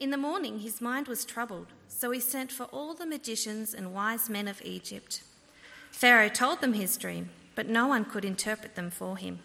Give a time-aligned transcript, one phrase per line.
[0.00, 3.92] In the morning, his mind was troubled, so he sent for all the magicians and
[3.92, 5.22] wise men of Egypt.
[5.90, 9.40] Pharaoh told them his dream, but no one could interpret them for him.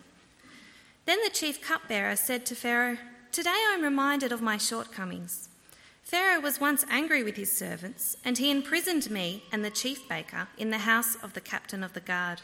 [1.05, 2.97] Then the chief cupbearer said to Pharaoh,
[3.33, 5.49] Today I am reminded of my shortcomings.
[6.04, 10.48] Pharaoh was once angry with his servants, and he imprisoned me and the chief baker
[10.58, 12.42] in the house of the captain of the guard.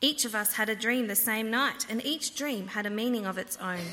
[0.00, 3.26] Each of us had a dream the same night, and each dream had a meaning
[3.26, 3.92] of its own.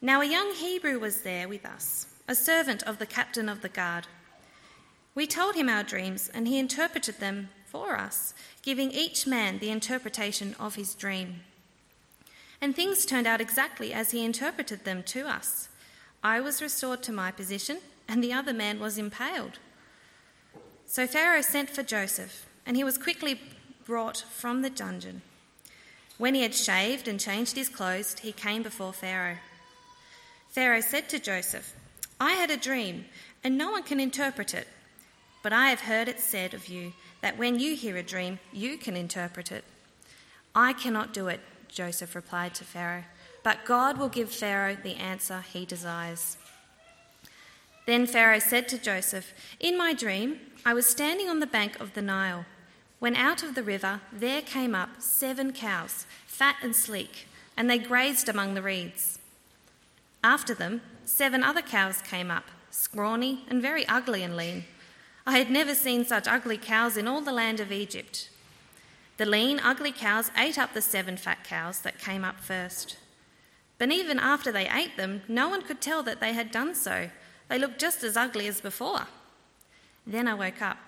[0.00, 3.68] Now, a young Hebrew was there with us, a servant of the captain of the
[3.68, 4.06] guard.
[5.14, 9.70] We told him our dreams, and he interpreted them for us, giving each man the
[9.70, 11.40] interpretation of his dream.
[12.60, 15.70] And things turned out exactly as he interpreted them to us.
[16.22, 19.58] I was restored to my position, and the other man was impaled.
[20.84, 23.40] So Pharaoh sent for Joseph, and he was quickly
[23.86, 25.22] brought from the dungeon.
[26.18, 29.38] When he had shaved and changed his clothes, he came before Pharaoh.
[30.56, 31.74] Pharaoh said to Joseph,
[32.18, 33.04] I had a dream,
[33.44, 34.66] and no one can interpret it.
[35.42, 38.78] But I have heard it said of you that when you hear a dream, you
[38.78, 39.64] can interpret it.
[40.54, 43.04] I cannot do it, Joseph replied to Pharaoh,
[43.42, 46.38] but God will give Pharaoh the answer he desires.
[47.84, 51.92] Then Pharaoh said to Joseph, In my dream, I was standing on the bank of
[51.92, 52.46] the Nile,
[52.98, 57.76] when out of the river there came up seven cows, fat and sleek, and they
[57.76, 59.18] grazed among the reeds.
[60.26, 64.64] After them, seven other cows came up, scrawny and very ugly and lean.
[65.24, 68.28] I had never seen such ugly cows in all the land of Egypt.
[69.18, 72.96] The lean, ugly cows ate up the seven fat cows that came up first.
[73.78, 77.08] But even after they ate them, no one could tell that they had done so.
[77.48, 79.06] They looked just as ugly as before.
[80.04, 80.78] Then I woke up.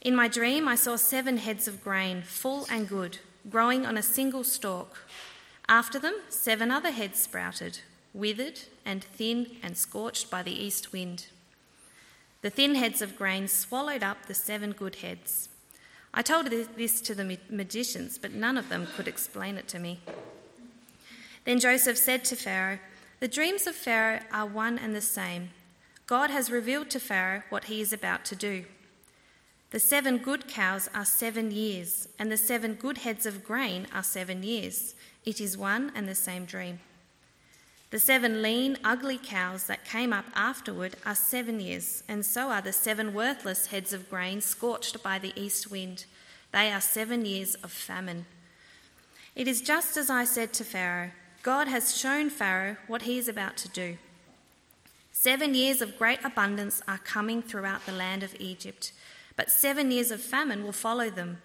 [0.00, 3.18] In my dream, I saw seven heads of grain, full and good,
[3.50, 5.06] growing on a single stalk.
[5.68, 7.80] After them, seven other heads sprouted
[8.16, 11.26] withered and thin and scorched by the east wind.
[12.42, 15.48] The thin heads of grain swallowed up the seven good heads.
[16.14, 20.00] I told this to the magicians, but none of them could explain it to me.
[21.44, 22.78] Then Joseph said to Pharaoh,
[23.20, 25.50] The dreams of Pharaoh are one and the same.
[26.06, 28.64] God has revealed to Pharaoh what he is about to do.
[29.70, 34.02] The seven good cows are seven years, and the seven good heads of grain are
[34.02, 34.94] seven years.
[35.24, 36.78] It is one and the same dream.
[37.90, 42.60] The seven lean, ugly cows that came up afterward are seven years, and so are
[42.60, 46.04] the seven worthless heads of grain scorched by the east wind.
[46.52, 48.26] They are seven years of famine.
[49.36, 51.10] It is just as I said to Pharaoh
[51.42, 53.98] God has shown Pharaoh what he is about to do.
[55.12, 58.92] Seven years of great abundance are coming throughout the land of Egypt,
[59.36, 61.38] but seven years of famine will follow them.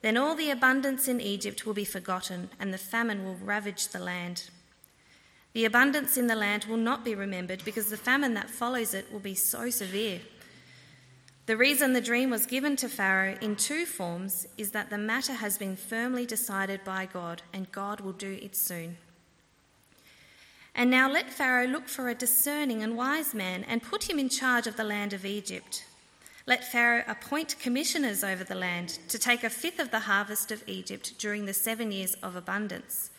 [0.00, 4.00] Then all the abundance in Egypt will be forgotten, and the famine will ravage the
[4.00, 4.50] land.
[5.52, 9.12] The abundance in the land will not be remembered because the famine that follows it
[9.12, 10.20] will be so severe.
[11.46, 15.34] The reason the dream was given to Pharaoh in two forms is that the matter
[15.34, 18.96] has been firmly decided by God, and God will do it soon.
[20.74, 24.28] And now let Pharaoh look for a discerning and wise man and put him in
[24.28, 25.84] charge of the land of Egypt.
[26.46, 30.64] Let Pharaoh appoint commissioners over the land to take a fifth of the harvest of
[30.66, 33.10] Egypt during the seven years of abundance.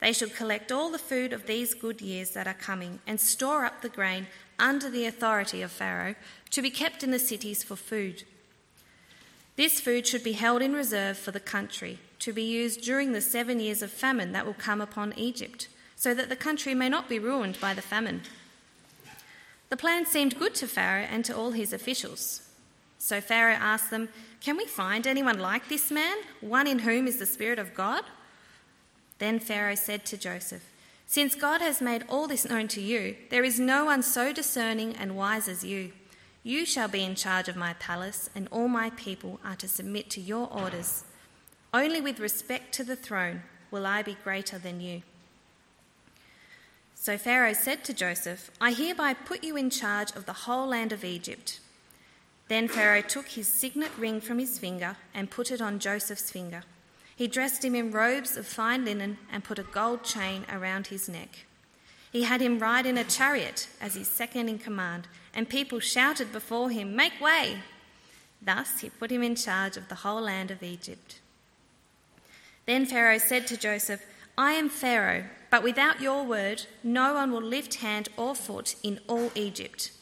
[0.00, 3.64] They should collect all the food of these good years that are coming and store
[3.64, 4.26] up the grain
[4.58, 6.14] under the authority of Pharaoh
[6.50, 8.24] to be kept in the cities for food.
[9.56, 13.20] This food should be held in reserve for the country to be used during the
[13.20, 17.08] seven years of famine that will come upon Egypt, so that the country may not
[17.08, 18.22] be ruined by the famine.
[19.68, 22.42] The plan seemed good to Pharaoh and to all his officials.
[22.98, 24.08] So Pharaoh asked them,
[24.40, 28.04] Can we find anyone like this man, one in whom is the Spirit of God?
[29.20, 30.64] Then Pharaoh said to Joseph,
[31.06, 34.96] Since God has made all this known to you, there is no one so discerning
[34.96, 35.92] and wise as you.
[36.42, 40.08] You shall be in charge of my palace, and all my people are to submit
[40.10, 41.04] to your orders.
[41.72, 45.02] Only with respect to the throne will I be greater than you.
[46.94, 50.92] So Pharaoh said to Joseph, I hereby put you in charge of the whole land
[50.92, 51.60] of Egypt.
[52.48, 56.62] Then Pharaoh took his signet ring from his finger and put it on Joseph's finger.
[57.20, 61.06] He dressed him in robes of fine linen and put a gold chain around his
[61.06, 61.44] neck.
[62.10, 66.32] He had him ride in a chariot as his second in command, and people shouted
[66.32, 67.58] before him, Make way!
[68.40, 71.20] Thus he put him in charge of the whole land of Egypt.
[72.64, 74.02] Then Pharaoh said to Joseph,
[74.38, 78.98] I am Pharaoh, but without your word, no one will lift hand or foot in
[79.08, 79.92] all Egypt.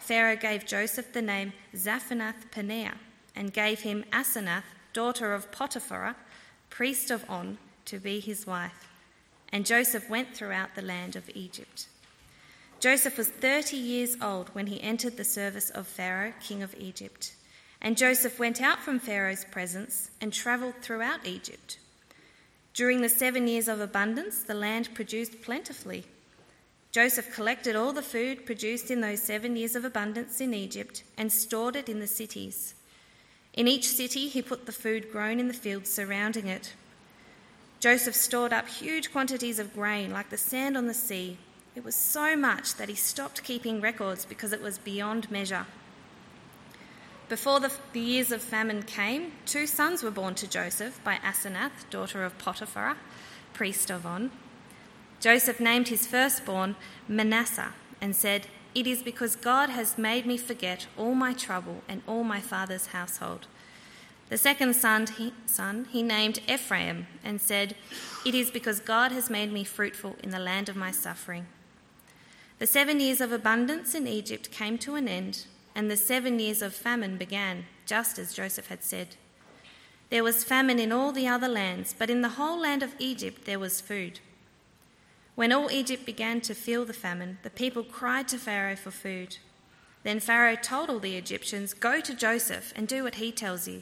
[0.00, 2.96] Pharaoh gave Joseph the name Zaphenath Paneah
[3.36, 6.16] and gave him Asenath, daughter of Potiphar,
[6.70, 8.88] priest of On, to be his wife.
[9.52, 11.86] And Joseph went throughout the land of Egypt.
[12.78, 17.34] Joseph was 30 years old when he entered the service of Pharaoh, king of Egypt.
[17.82, 21.78] And Joseph went out from Pharaoh's presence and travelled throughout Egypt.
[22.72, 26.04] During the seven years of abundance, the land produced plentifully.
[26.92, 31.32] Joseph collected all the food produced in those seven years of abundance in Egypt and
[31.32, 32.74] stored it in the cities.
[33.54, 36.74] In each city, he put the food grown in the fields surrounding it.
[37.80, 41.38] Joseph stored up huge quantities of grain, like the sand on the sea
[41.76, 45.66] it was so much that he stopped keeping records because it was beyond measure.
[47.28, 51.88] Before the, the, years of famine came, two sons were born to Joseph by Asenath,
[51.88, 52.96] daughter of Potiphar,
[53.52, 54.32] priest of On.
[55.20, 56.74] Joseph named his firstborn
[57.06, 62.02] Manasseh and said, It is because God has made me forget all my trouble and
[62.06, 63.46] all my father's household.
[64.28, 67.74] The second son he, son he named Ephraim and said,
[68.24, 71.46] It is because God has made me fruitful in the land of my suffering.
[72.60, 76.62] The seven years of abundance in Egypt came to an end, and the seven years
[76.62, 79.16] of famine began, just as Joseph had said.
[80.10, 83.46] There was famine in all the other lands, but in the whole land of Egypt
[83.46, 84.20] there was food.
[85.40, 89.38] When all Egypt began to feel the famine, the people cried to Pharaoh for food.
[90.02, 93.80] Then Pharaoh told all the Egyptians, Go to Joseph and do what he tells you.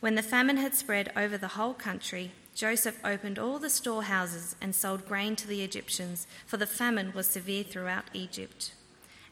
[0.00, 4.74] When the famine had spread over the whole country, Joseph opened all the storehouses and
[4.74, 8.74] sold grain to the Egyptians, for the famine was severe throughout Egypt.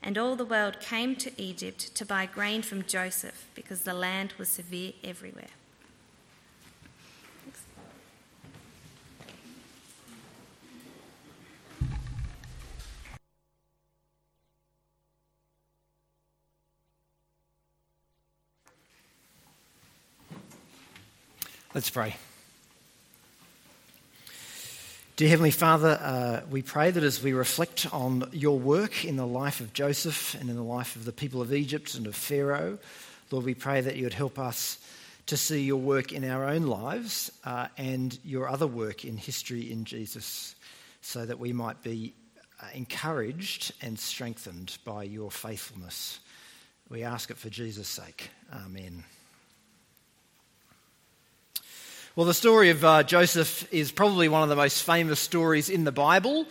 [0.02, 4.32] And all the world came to Egypt to buy grain from Joseph, because the land
[4.38, 5.59] was severe everywhere.
[21.72, 22.16] Let's pray.
[25.14, 29.26] Dear Heavenly Father, uh, we pray that as we reflect on your work in the
[29.26, 32.80] life of Joseph and in the life of the people of Egypt and of Pharaoh,
[33.30, 34.84] Lord, we pray that you would help us
[35.26, 39.70] to see your work in our own lives uh, and your other work in history
[39.70, 40.56] in Jesus,
[41.02, 42.14] so that we might be
[42.60, 46.18] uh, encouraged and strengthened by your faithfulness.
[46.88, 48.30] We ask it for Jesus' sake.
[48.52, 49.04] Amen.
[52.16, 55.84] Well, the story of uh, Joseph is probably one of the most famous stories in
[55.84, 56.44] the Bible.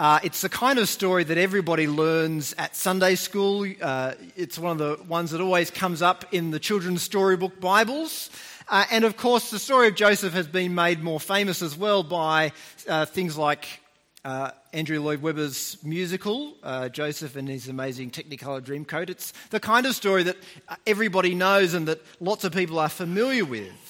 [0.00, 3.72] Uh, it's the kind of story that everybody learns at Sunday school.
[3.80, 8.30] Uh, it's one of the ones that always comes up in the children's storybook Bibles.
[8.68, 12.02] Uh, and of course, the story of Joseph has been made more famous as well
[12.02, 12.50] by
[12.88, 13.80] uh, things like
[14.24, 19.08] uh, Andrew Lloyd Webber's musical, uh, Joseph and His Amazing Technicolor Dreamcoat.
[19.08, 20.36] It's the kind of story that
[20.84, 23.85] everybody knows and that lots of people are familiar with.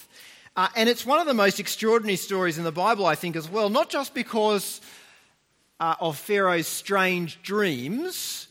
[0.56, 3.46] Uh, and it's one of the most extraordinary stories in the Bible, I think, as
[3.46, 4.80] well, not just because
[5.78, 8.48] uh, of Pharaoh's strange dreams,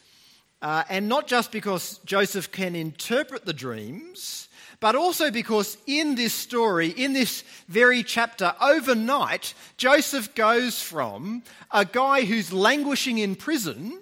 [0.61, 4.49] uh, and not just because Joseph can interpret the dreams,
[4.79, 11.41] but also because in this story, in this very chapter, overnight, Joseph goes from
[11.71, 13.99] a guy who's languishing in prison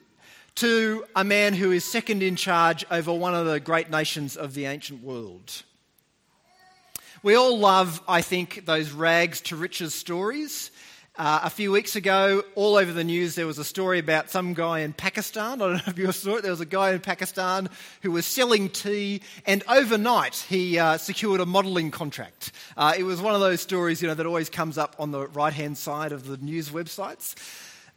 [0.55, 4.55] to a man who is second in charge over one of the great nations of
[4.55, 5.63] the ancient world.
[7.23, 10.71] We all love, I think, those rags to riches stories.
[11.15, 14.53] Uh, a few weeks ago, all over the news, there was a story about some
[14.53, 15.61] guy in Pakistan.
[15.61, 16.41] I don't know if you saw it.
[16.41, 17.69] There was a guy in Pakistan
[18.01, 22.51] who was selling tea, and overnight he uh, secured a modelling contract.
[22.75, 25.25] Uh, it was one of those stories, you know, that always comes up on the
[25.29, 27.35] right-hand side of the news websites.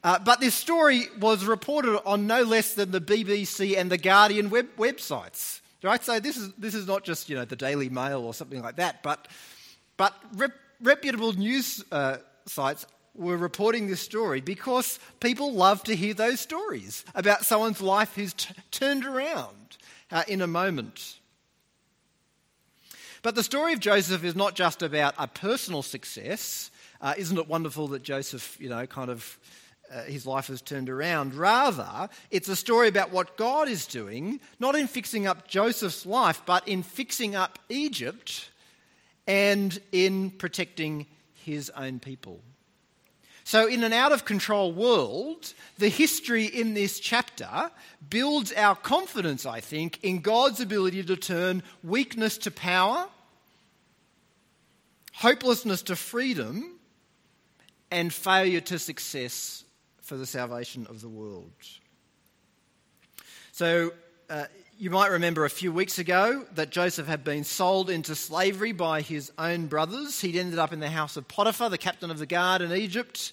[0.05, 4.51] Uh, but this story was reported on no less than the BBC and the Guardian
[4.51, 5.63] web- websites.
[5.83, 6.03] Right?
[6.03, 8.77] So this is, this is not just, you know, the Daily Mail or something like
[8.77, 9.29] that, but,
[9.97, 12.17] but rep- reputable news uh,
[12.47, 18.15] sites were reporting this story because people love to hear those stories about someone's life
[18.15, 19.77] who's t- turned around
[20.11, 21.19] uh, in a moment.
[23.23, 26.71] But the story of Joseph is not just about a personal success.
[27.01, 29.39] Uh, isn't it wonderful that Joseph, you know, kind of
[29.93, 31.35] uh, his life has turned around.
[31.35, 36.43] Rather, it's a story about what God is doing, not in fixing up Joseph's life,
[36.47, 38.51] but in fixing up Egypt
[39.27, 42.41] and in protecting his own people.
[43.45, 47.71] So, in an out of control world, the history in this chapter
[48.11, 53.07] builds our confidence, I think, in God's ability to turn weakness to power,
[55.13, 56.81] hopelessness to freedom,
[57.93, 59.63] and failure to success
[60.07, 61.51] for the salvation of the world.
[63.51, 63.93] So,
[64.31, 64.45] uh,
[64.79, 69.01] you might remember a few weeks ago that Joseph had been sold into slavery by
[69.01, 70.21] his own brothers.
[70.21, 73.33] He'd ended up in the house of Potiphar, the captain of the guard in Egypt.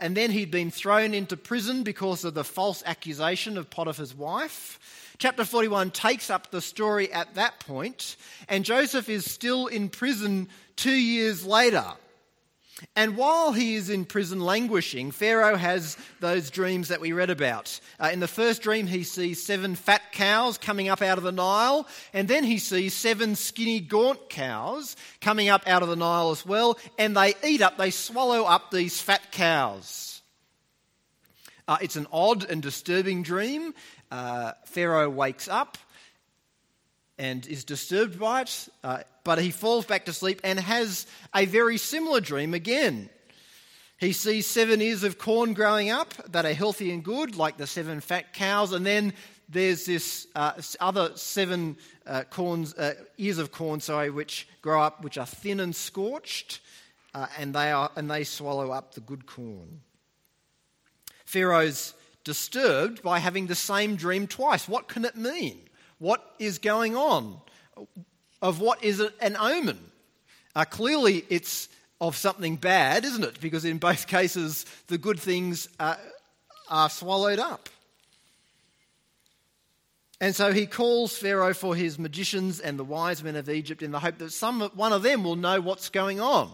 [0.00, 4.78] and then he'd been thrown into prison because of the false accusation of Potiphar's wife.
[5.18, 8.16] Chapter 41 takes up the story at that point,
[8.48, 11.94] and Joseph is still in prison two years later.
[12.94, 17.80] And while he is in prison languishing, Pharaoh has those dreams that we read about.
[17.98, 21.32] Uh, in the first dream, he sees seven fat cows coming up out of the
[21.32, 26.30] Nile, and then he sees seven skinny, gaunt cows coming up out of the Nile
[26.30, 30.20] as well, and they eat up, they swallow up these fat cows.
[31.66, 33.72] Uh, it's an odd and disturbing dream.
[34.10, 35.78] Uh, Pharaoh wakes up
[37.18, 41.46] and is disturbed by it, uh, but he falls back to sleep and has a
[41.46, 43.08] very similar dream again.
[43.98, 47.66] He sees seven ears of corn growing up that are healthy and good, like the
[47.66, 49.14] seven fat cows, and then
[49.48, 55.02] there's this uh, other seven uh, corns, uh, ears of corn, sorry, which grow up,
[55.02, 56.60] which are thin and scorched,
[57.14, 59.80] uh, and they are and they swallow up the good corn.
[61.24, 64.68] Pharaoh's disturbed by having the same dream twice.
[64.68, 65.60] What can it mean?
[65.98, 67.38] What is going on?
[68.42, 69.78] Of what is an omen?
[70.54, 71.68] Uh, clearly, it's
[72.00, 73.40] of something bad, isn't it?
[73.40, 75.98] Because in both cases, the good things are,
[76.68, 77.68] are swallowed up.
[80.20, 83.90] And so he calls Pharaoh for his magicians and the wise men of Egypt in
[83.90, 86.50] the hope that some, one of them will know what's going on.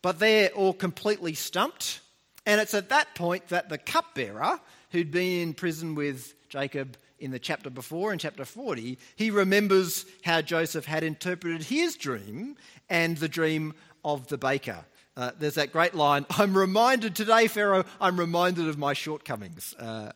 [0.00, 2.00] But they're all completely stumped.
[2.46, 4.58] And it's at that point that the cupbearer,
[4.90, 10.06] who'd been in prison with Jacob in the chapter before, in chapter 40, he remembers
[10.24, 12.56] how Joseph had interpreted his dream
[12.88, 14.84] and the dream of the baker.
[15.16, 19.74] Uh, there's that great line I'm reminded today, Pharaoh, I'm reminded of my shortcomings.
[19.74, 20.12] Uh,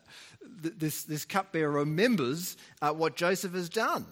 [0.61, 4.05] th- this, this cupbearer remembers uh, what Joseph has done.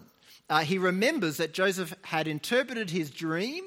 [0.49, 3.63] Uh, he remembers that Joseph had interpreted his dream,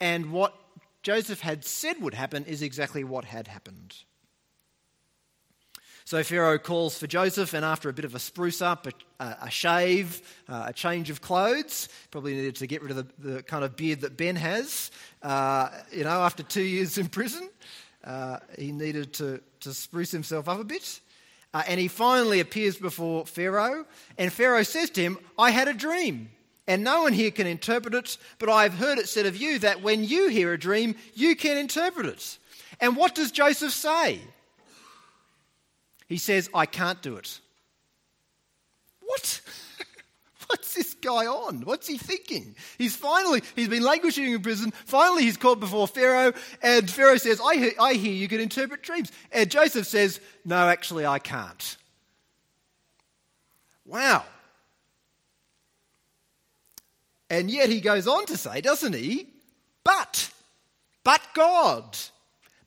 [0.00, 0.54] and what
[1.02, 3.94] Joseph had said would happen is exactly what had happened.
[6.10, 9.48] So Pharaoh calls for Joseph, and after a bit of a spruce up, a, a
[9.48, 13.62] shave, uh, a change of clothes, probably needed to get rid of the, the kind
[13.62, 14.90] of beard that Ben has.
[15.22, 17.48] Uh, you know, after two years in prison,
[18.02, 20.98] uh, he needed to, to spruce himself up a bit.
[21.54, 23.86] Uh, and he finally appears before Pharaoh,
[24.18, 26.32] and Pharaoh says to him, I had a dream.
[26.66, 29.60] And no one here can interpret it, but I have heard it said of you
[29.60, 32.38] that when you hear a dream, you can interpret it.
[32.80, 34.18] And what does Joseph say?
[36.10, 37.40] He says, I can't do it.
[39.00, 39.40] What?
[40.48, 41.60] What's this guy on?
[41.60, 42.56] What's he thinking?
[42.76, 44.72] He's finally, he's been languishing in prison.
[44.84, 48.82] Finally, he's called before Pharaoh, and Pharaoh says, I hear, I hear you can interpret
[48.82, 49.12] dreams.
[49.30, 51.76] And Joseph says, No, actually, I can't.
[53.86, 54.24] Wow.
[57.30, 59.28] And yet he goes on to say, doesn't he?
[59.84, 60.32] But,
[61.04, 61.96] but God.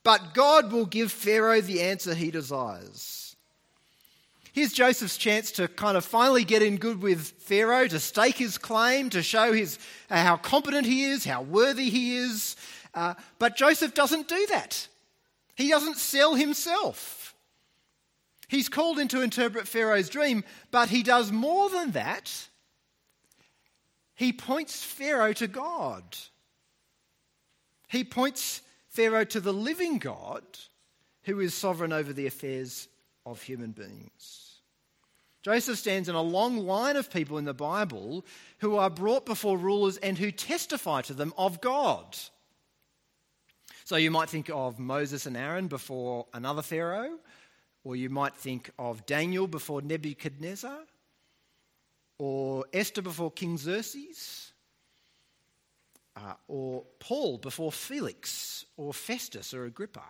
[0.04, 3.23] But God will give Pharaoh the answer he desires.
[4.54, 8.60] Here's Joseph's chance to kind of finally get in good with Pharaoh, to stake his
[8.60, 9.80] claim, to show his,
[10.12, 12.56] uh, how competent he is, how worthy he is.
[12.94, 14.88] Uh, but Joseph doesn't do that.
[15.56, 17.34] He doesn't sell himself.
[18.48, 22.32] He's called in to interpret Pharaoh's dream, but he does more than that.
[24.14, 26.04] He points Pharaoh to God.
[27.88, 30.44] He points Pharaoh to the living God
[31.24, 32.88] who is sovereign over the affairs
[33.26, 34.43] of human beings.
[35.44, 38.26] Joseph stands in a long line of people in the Bible
[38.60, 42.18] who are brought before rulers and who testify to them of God.
[43.84, 47.20] So you might think of Moses and Aaron before another Pharaoh,
[47.84, 50.80] or you might think of Daniel before Nebuchadnezzar,
[52.18, 54.54] or Esther before King Xerxes,
[56.16, 60.06] uh, or Paul before Felix, or Festus or Agrippa,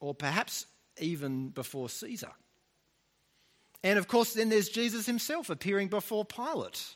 [0.00, 0.64] or perhaps
[0.98, 2.32] even before Caesar.
[3.82, 6.94] And of course, then there's Jesus himself appearing before Pilate.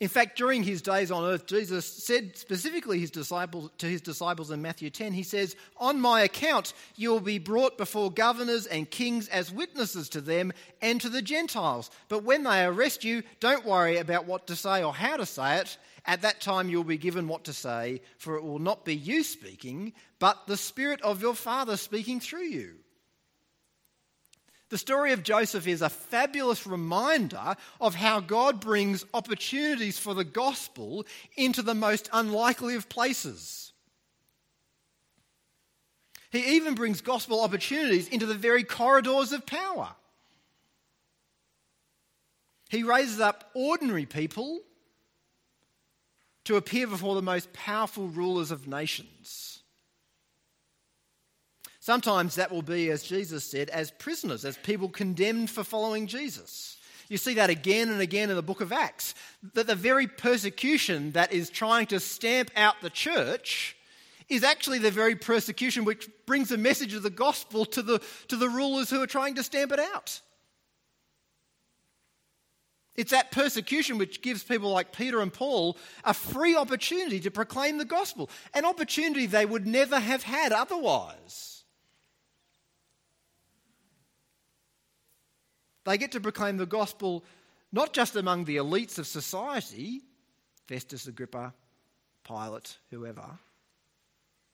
[0.00, 4.50] In fact, during his days on earth, Jesus said specifically his disciples, to his disciples
[4.50, 8.90] in Matthew 10, he says, On my account, you will be brought before governors and
[8.90, 10.52] kings as witnesses to them
[10.82, 11.90] and to the Gentiles.
[12.08, 15.58] But when they arrest you, don't worry about what to say or how to say
[15.58, 15.78] it.
[16.04, 19.22] At that time, you'll be given what to say, for it will not be you
[19.22, 22.74] speaking, but the Spirit of your Father speaking through you.
[24.74, 30.24] The story of Joseph is a fabulous reminder of how God brings opportunities for the
[30.24, 33.72] gospel into the most unlikely of places.
[36.32, 39.90] He even brings gospel opportunities into the very corridors of power.
[42.68, 44.58] He raises up ordinary people
[46.46, 49.53] to appear before the most powerful rulers of nations.
[51.84, 56.78] Sometimes that will be, as Jesus said, as prisoners, as people condemned for following Jesus.
[57.10, 59.14] You see that again and again in the book of Acts.
[59.52, 63.76] That the very persecution that is trying to stamp out the church
[64.30, 68.36] is actually the very persecution which brings the message of the gospel to the, to
[68.36, 70.22] the rulers who are trying to stamp it out.
[72.96, 77.76] It's that persecution which gives people like Peter and Paul a free opportunity to proclaim
[77.76, 81.53] the gospel, an opportunity they would never have had otherwise.
[85.84, 87.24] They get to proclaim the gospel
[87.72, 90.02] not just among the elites of society,
[90.66, 91.52] Festus, Agrippa,
[92.22, 93.38] Pilate, whoever,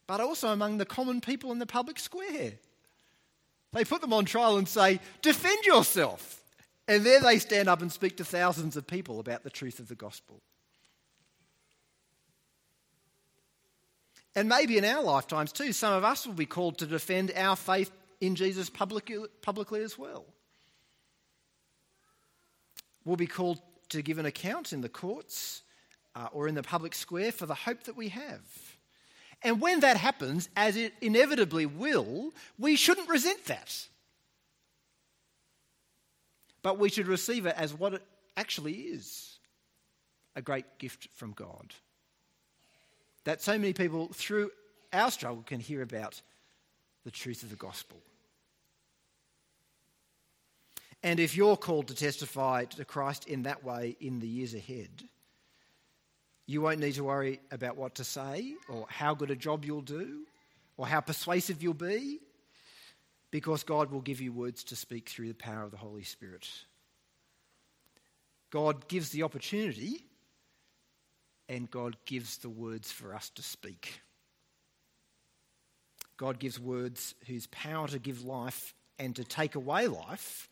[0.06, 2.52] but also among the common people in the public square.
[3.72, 6.42] They put them on trial and say, Defend yourself.
[6.88, 9.87] And there they stand up and speak to thousands of people about the truth of
[9.87, 10.40] the gospel.
[14.34, 17.54] And maybe in our lifetimes too, some of us will be called to defend our
[17.54, 20.25] faith in Jesus publicly, publicly as well.
[23.10, 25.62] We'll be called to give an account in the courts
[26.14, 28.40] uh, or in the public square for the hope that we have.
[29.42, 33.88] And when that happens, as it inevitably will, we shouldn't resent that.
[36.62, 38.02] But we should receive it as what it
[38.36, 39.40] actually is
[40.36, 41.74] a great gift from God.
[43.24, 44.52] That so many people through
[44.92, 46.22] our struggle can hear about
[47.02, 48.00] the truth of the gospel.
[51.02, 55.04] And if you're called to testify to Christ in that way in the years ahead,
[56.47, 59.80] you won't need to worry about what to say or how good a job you'll
[59.80, 60.25] do
[60.76, 62.19] or how persuasive you'll be
[63.30, 66.49] because God will give you words to speak through the power of the Holy Spirit.
[68.50, 70.04] God gives the opportunity
[71.49, 74.00] and God gives the words for us to speak.
[76.16, 80.49] God gives words whose power to give life and to take away life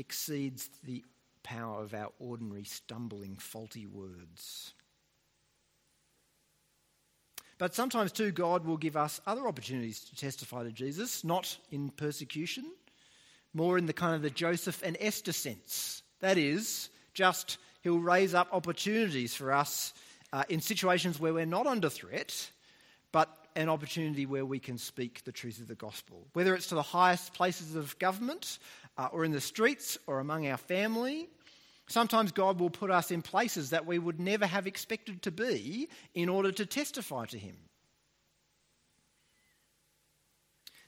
[0.00, 1.04] exceeds the
[1.42, 4.72] power of our ordinary stumbling, faulty words.
[7.58, 11.90] But sometimes, too, God will give us other opportunities to testify to Jesus, not in
[11.90, 12.64] persecution,
[13.52, 16.02] more in the kind of the Joseph and Esther sense.
[16.20, 19.92] That is, just he'll raise up opportunities for us
[20.32, 22.50] uh, in situations where we're not under threat,
[23.12, 23.28] but
[23.60, 26.26] an opportunity where we can speak the truth of the gospel.
[26.32, 28.58] Whether it's to the highest places of government,
[28.98, 31.28] uh, or in the streets, or among our family,
[31.90, 35.88] Sometimes God will put us in places that we would never have expected to be
[36.14, 37.56] in order to testify to Him.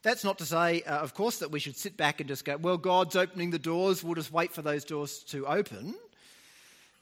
[0.04, 2.56] That's not to say, uh, of course, that we should sit back and just go,
[2.56, 5.96] well, God's opening the doors, we'll just wait for those doors to open.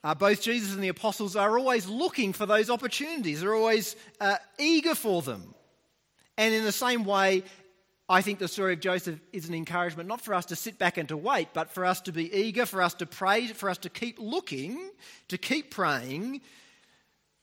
[0.02, 4.36] Uh, both Jesus and the apostles are always looking for those opportunities, they're always uh,
[4.58, 5.54] eager for them.
[6.40, 7.42] And in the same way,
[8.08, 10.96] I think the story of Joseph is an encouragement not for us to sit back
[10.96, 13.76] and to wait, but for us to be eager, for us to pray, for us
[13.76, 14.90] to keep looking,
[15.28, 16.40] to keep praying,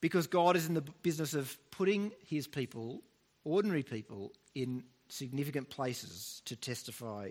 [0.02, 3.04] because God is in the business of putting his people,
[3.44, 7.30] ordinary people, in significant places to testify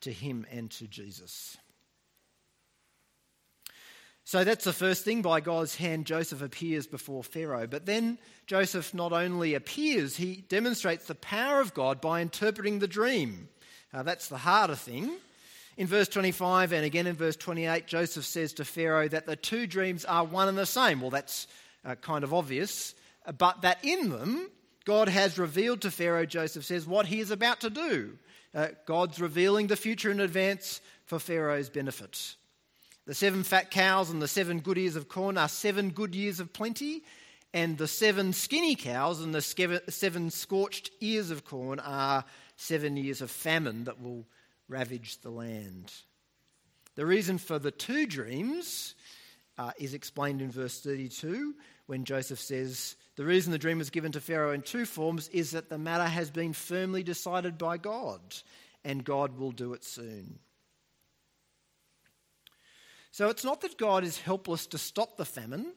[0.00, 1.56] to him and to Jesus.
[4.26, 5.22] So that's the first thing.
[5.22, 7.68] By God's hand, Joseph appears before Pharaoh.
[7.68, 12.88] But then Joseph not only appears, he demonstrates the power of God by interpreting the
[12.88, 13.48] dream.
[13.94, 15.12] Uh, that's the harder thing.
[15.76, 19.64] In verse 25 and again in verse 28, Joseph says to Pharaoh that the two
[19.64, 21.00] dreams are one and the same.
[21.00, 21.46] Well, that's
[21.84, 22.96] uh, kind of obvious.
[23.38, 24.50] But that in them,
[24.84, 28.18] God has revealed to Pharaoh, Joseph says, what he is about to do.
[28.52, 32.34] Uh, God's revealing the future in advance for Pharaoh's benefit.
[33.06, 36.40] The seven fat cows and the seven good ears of corn are seven good years
[36.40, 37.04] of plenty,
[37.54, 39.40] and the seven skinny cows and the
[39.88, 42.24] seven scorched ears of corn are
[42.56, 44.26] seven years of famine that will
[44.68, 45.92] ravage the land.
[46.96, 48.96] The reason for the two dreams
[49.56, 51.54] uh, is explained in verse 32
[51.86, 55.52] when Joseph says, The reason the dream was given to Pharaoh in two forms is
[55.52, 58.20] that the matter has been firmly decided by God,
[58.84, 60.40] and God will do it soon.
[63.16, 65.72] So it's not that God is helpless to stop the famine.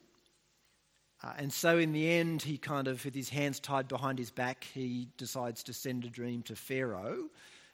[1.22, 4.30] Uh, and so, in the end, he kind of, with his hands tied behind his
[4.30, 7.30] back, he decides to send a dream to Pharaoh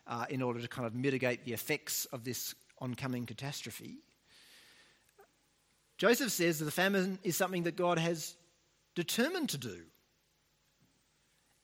[0.06, 3.96] uh, in order to kind of mitigate the effects of this oncoming catastrophe.
[5.98, 8.36] Joseph says that the famine is something that God has
[8.94, 9.82] determined to do.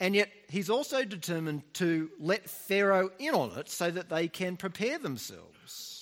[0.01, 4.57] And yet, he's also determined to let Pharaoh in on it so that they can
[4.57, 6.02] prepare themselves.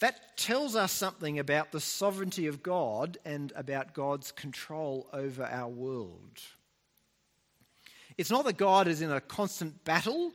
[0.00, 5.68] That tells us something about the sovereignty of God and about God's control over our
[5.68, 6.40] world.
[8.16, 10.32] It's not that God is in a constant battle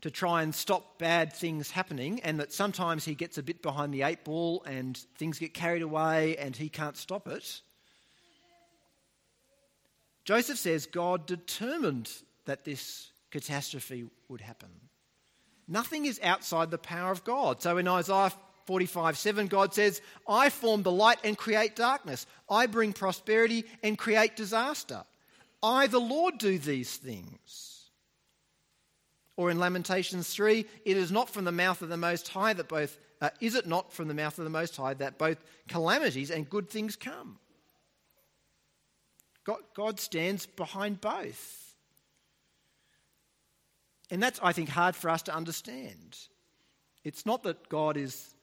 [0.00, 3.92] to try and stop bad things happening, and that sometimes he gets a bit behind
[3.92, 7.62] the eight ball and things get carried away and he can't stop it.
[10.24, 12.10] Joseph says God determined
[12.46, 14.68] that this catastrophe would happen.
[15.66, 17.62] Nothing is outside the power of God.
[17.62, 18.32] So in Isaiah
[18.66, 22.26] 45 7, God says, I form the light and create darkness.
[22.48, 25.04] I bring prosperity and create disaster.
[25.62, 27.90] I, the Lord, do these things.
[29.36, 32.68] Or in Lamentations 3, it is not from the mouth of the Most High that
[32.68, 36.30] both, uh, is it not from the mouth of the Most High that both calamities
[36.30, 37.38] and good things come?
[39.44, 41.74] God, God stands behind both.
[44.10, 46.18] And that's, I think, hard for us to understand.
[47.04, 48.33] It's not that God is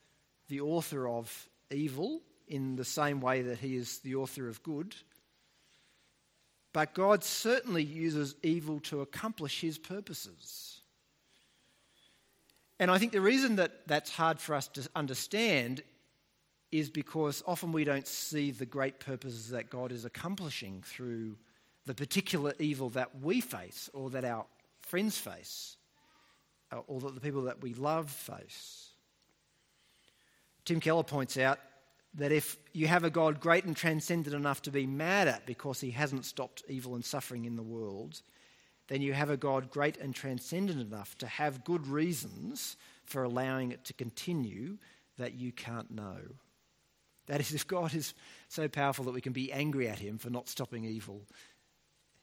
[0.51, 4.93] the author of evil in the same way that he is the author of good.
[6.73, 10.81] But God certainly uses evil to accomplish his purposes.
[12.81, 15.83] And I think the reason that that's hard for us to understand
[16.69, 21.37] is because often we don't see the great purposes that God is accomplishing through
[21.85, 24.45] the particular evil that we face or that our
[24.81, 25.77] friends face
[26.73, 28.90] uh, or that the people that we love face.
[30.65, 31.59] Tim Keller points out
[32.15, 35.79] that if you have a God great and transcendent enough to be mad at because
[35.79, 38.21] he hasn't stopped evil and suffering in the world,
[38.87, 43.71] then you have a God great and transcendent enough to have good reasons for allowing
[43.71, 44.77] it to continue
[45.17, 46.17] that you can't know.
[47.27, 48.13] That is, if God is
[48.49, 51.21] so powerful that we can be angry at him for not stopping evil,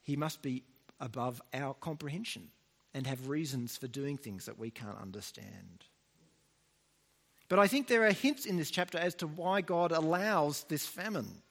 [0.02, 0.64] he must be
[1.00, 2.50] above our comprehension
[2.92, 5.84] and have reasons for doing things that we can't understand.
[7.48, 10.86] But I think there are hints in this chapter as to why God allows this
[10.86, 11.42] famine.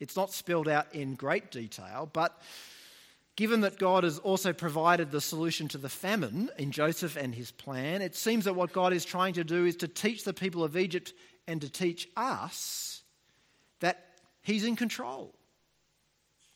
[0.00, 2.40] It's not spelled out in great detail, but
[3.38, 7.52] Given that God has also provided the solution to the famine in Joseph and his
[7.52, 10.64] plan, it seems that what God is trying to do is to teach the people
[10.64, 11.12] of Egypt
[11.46, 13.00] and to teach us
[13.78, 14.04] that
[14.42, 15.32] He's in control.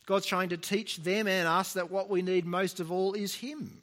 [0.06, 3.32] God's trying to teach them and us that what we need most of all is
[3.32, 3.80] Him.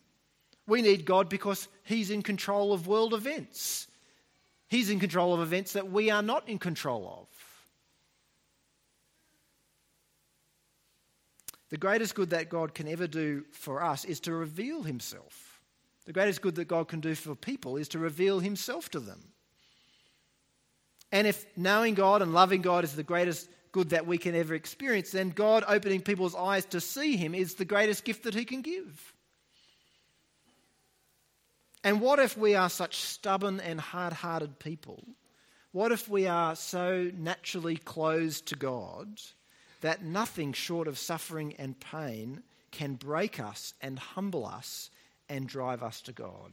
[0.67, 3.87] We need God because He's in control of world events.
[4.69, 7.27] He's in control of events that we are not in control of.
[11.69, 15.61] The greatest good that God can ever do for us is to reveal himself.
[16.05, 19.19] The greatest good that God can do for people is to reveal himself to them.
[21.11, 24.55] And if knowing God and loving God is the greatest good that we can ever
[24.55, 28.45] experience, then God opening people's eyes to see him is the greatest gift that he
[28.45, 29.13] can give.
[31.83, 35.03] And what if we are such stubborn and hard hearted people?
[35.71, 39.19] What if we are so naturally closed to God
[39.81, 44.89] that nothing short of suffering and pain can break us and humble us
[45.27, 46.51] and drive us to God.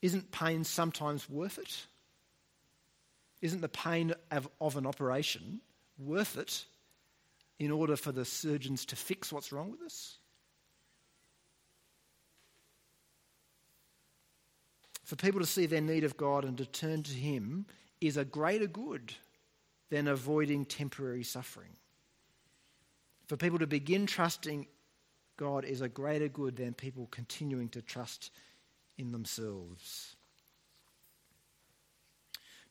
[0.00, 1.86] Isn't pain sometimes worth it?
[3.42, 5.60] Isn't the pain of, of, an operation
[5.98, 6.64] worth it
[7.58, 10.18] in order for the surgeons to fix what's wrong with us?
[15.10, 17.66] For people to see their need of God and to turn to Him
[18.00, 19.12] is a greater good
[19.90, 21.72] than avoiding temporary suffering.
[23.26, 24.68] For people to begin trusting
[25.36, 28.30] God is a greater good than people continuing to trust
[28.98, 30.14] in themselves.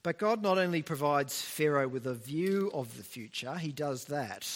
[0.02, 4.48] But God not only provides Pharaoh with a view of the future, he does that,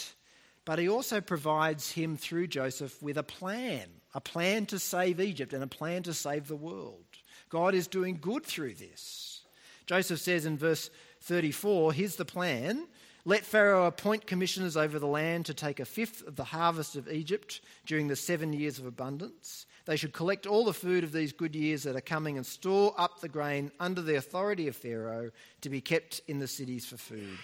[0.65, 5.53] but he also provides him through Joseph with a plan, a plan to save Egypt
[5.53, 7.14] and a plan to save the world.
[7.49, 9.43] God is doing good through this.
[9.87, 10.91] Joseph says in verse
[11.23, 12.87] 34 here's the plan.
[13.27, 17.11] Let Pharaoh appoint commissioners over the land to take a fifth of the harvest of
[17.11, 19.65] Egypt during the seven years of abundance.
[19.87, 22.95] They should collect all the food of these good years that are coming and store
[22.99, 25.31] up the grain under the authority of Pharaoh
[25.63, 27.39] to be kept in the cities for food.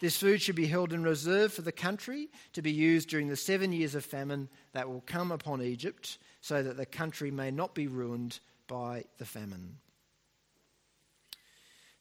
[0.00, 3.36] This food should be held in reserve for the country to be used during the
[3.36, 7.74] seven years of famine that will come upon Egypt, so that the country may not
[7.74, 9.78] be ruined by the famine.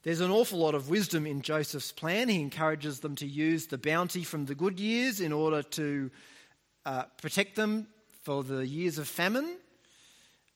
[0.04, 2.30] There's an awful lot of wisdom in Joseph's plan.
[2.30, 6.12] He encourages them to use the bounty from the good years in order to
[6.86, 7.88] uh, protect them
[8.22, 9.58] for the years of famine.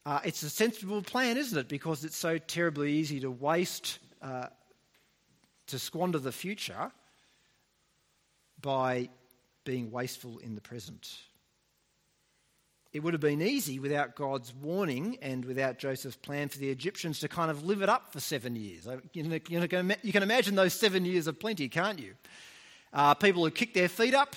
[0.06, 1.68] Uh, it's a sensible plan, isn't it?
[1.68, 4.48] Because it's so terribly easy to waste, uh,
[5.68, 6.92] to squander the future
[8.62, 9.10] by
[9.64, 11.18] being wasteful in the present.
[12.92, 17.20] It would have been easy without God's warning and without Joseph's plan for the Egyptians
[17.20, 18.88] to kind of live it up for seven years.
[19.14, 19.40] You,
[20.12, 22.16] can imagine those seven years of plenty, can't you?
[22.92, 24.36] Uh, people who kick their feet up,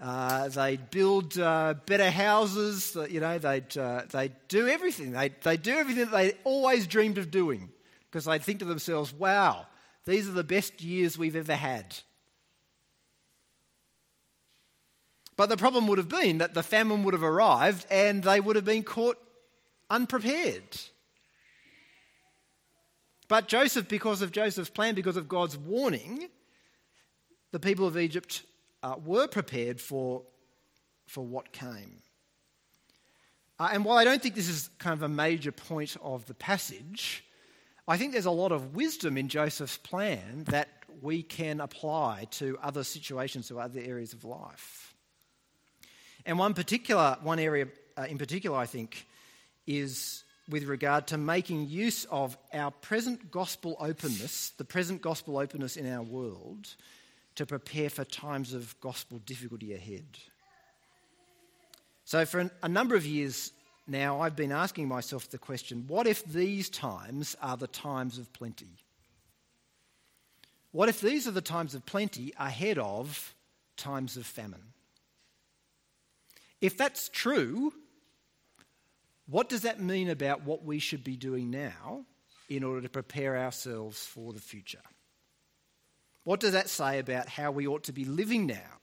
[0.00, 2.96] Uh, they'd build uh, better houses.
[3.08, 5.12] You know, they'd, uh, they'd do everything.
[5.12, 7.70] They'd, they'd do everything that they always dreamed of doing
[8.10, 9.66] because they'd think to themselves, wow,
[10.04, 11.94] these are the best years we've ever had.
[15.36, 18.56] But the problem would have been that the famine would have arrived and they would
[18.56, 19.18] have been caught
[19.88, 20.62] unprepared.
[23.28, 26.28] But Joseph, because of Joseph's plan, because of God's warning,
[27.50, 28.42] the people of Egypt
[28.82, 30.22] uh, were prepared for,
[31.06, 32.02] for what came.
[33.58, 36.34] Uh, and while I don't think this is kind of a major point of the
[36.34, 37.24] passage,
[37.88, 40.68] I think there's a lot of wisdom in Joseph's plan that
[41.00, 44.91] we can apply to other situations or other areas of life.
[46.24, 49.06] And one particular, one area uh, in particular, I think,
[49.66, 55.76] is with regard to making use of our present gospel openness, the present gospel openness
[55.76, 56.74] in our world,
[57.36, 60.04] to prepare for times of gospel difficulty ahead.
[62.04, 63.52] So, for a number of years
[63.86, 68.32] now, I've been asking myself the question what if these times are the times of
[68.32, 68.78] plenty?
[70.72, 73.34] What if these are the times of plenty ahead of
[73.76, 74.72] times of famine?
[76.62, 77.74] If that's true,
[79.26, 82.06] what does that mean about what we should be doing now
[82.48, 84.80] in order to prepare ourselves for the future?
[86.24, 88.78] What does that say about how we ought to be living now?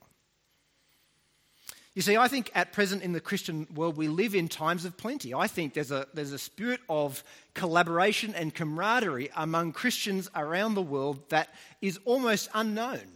[1.96, 4.98] You see, I think at present in the Christian world, we live in times of
[4.98, 5.34] plenty.
[5.34, 10.82] I think there's a, there's a spirit of collaboration and camaraderie among Christians around the
[10.82, 11.50] world that
[11.82, 13.08] is almost unknown.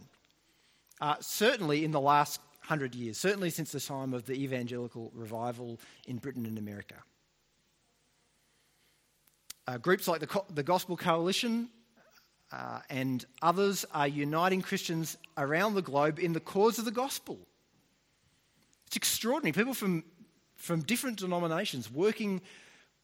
[1.00, 5.78] Uh, certainly in the last hundred years, certainly since the time of the evangelical revival
[6.06, 6.94] in Britain and America.
[9.66, 11.68] Uh, groups like the, Co- the Gospel Coalition
[12.52, 17.38] uh, and others are uniting Christians around the globe in the cause of the gospel.
[18.86, 19.52] It's extraordinary.
[19.52, 20.04] People from,
[20.56, 22.40] from different denominations working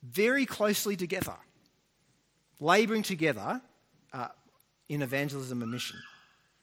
[0.03, 1.37] very closely together,
[2.61, 3.61] labouring together
[4.13, 4.29] uh,
[4.89, 5.99] in evangelism and mission.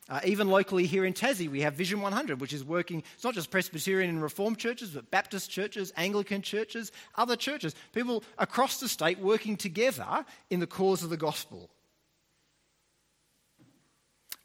[0.10, 3.34] Uh, even locally here in Tassie, we have Vision 100, which is working, it's not
[3.34, 8.88] just Presbyterian and Reformed churches, but Baptist churches, Anglican churches, other churches, people across the
[8.88, 11.70] state working together in the cause of the gospel.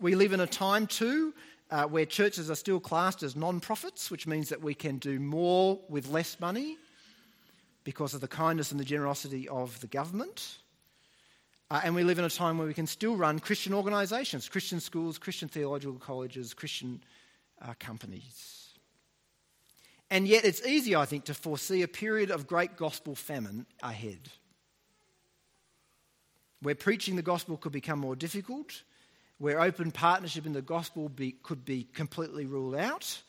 [0.00, 1.32] We live in a time too
[1.70, 5.20] uh, where churches are still classed as non profits, which means that we can do
[5.20, 6.76] more with less money
[7.84, 10.58] because of the kindness and the generosity of the government.
[11.72, 14.78] Uh, and we live in a time where we can still run Christian organisations, Christian
[14.78, 17.02] schools, Christian theological colleges, Christian
[17.62, 18.74] uh, companies.
[20.10, 24.28] And yet, it's easy, I think, to foresee a period of great gospel famine ahead,
[26.60, 28.82] where preaching the gospel could become more difficult,
[29.38, 33.22] where open partnership in the gospel be, could be completely ruled out,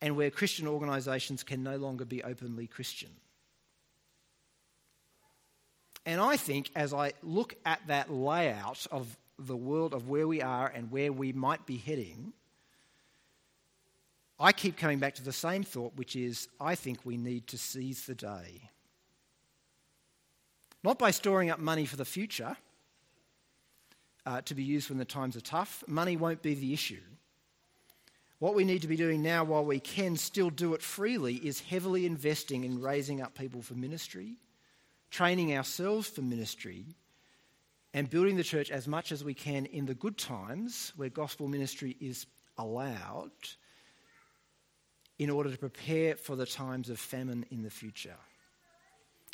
[0.00, 3.10] and where Christian organisations can no longer be openly Christian.
[6.06, 10.40] And I think as I look at that layout of the world of where we
[10.40, 12.32] are and where we might be heading,
[14.38, 17.58] I keep coming back to the same thought, which is I think we need to
[17.58, 18.70] seize the day.
[20.84, 22.56] Not by storing up money for the future,
[24.24, 25.82] uh, to be used when the times are tough.
[25.88, 27.00] Money won't be the issue.
[28.38, 31.60] What we need to be doing now, while we can still do it freely, is
[31.60, 34.36] heavily investing in raising up people for ministry,
[35.10, 36.84] training ourselves for ministry,
[37.94, 41.48] and building the church as much as we can in the good times where gospel
[41.48, 42.26] ministry is
[42.58, 43.30] allowed
[45.18, 48.16] in order to prepare for the times of famine in the future.